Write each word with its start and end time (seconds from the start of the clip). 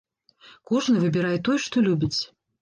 Кожны 0.69 1.03
выбірае 1.03 1.35
тое, 1.49 1.59
што 1.67 1.85
любіць. 1.89 2.19